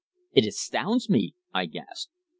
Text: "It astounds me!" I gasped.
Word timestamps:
"It 0.31 0.47
astounds 0.47 1.11
me!" 1.11 1.35
I 1.53 1.67
gasped. 1.67 2.09